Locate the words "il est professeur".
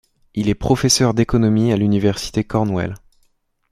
0.33-1.13